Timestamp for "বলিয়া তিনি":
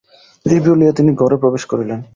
0.65-1.11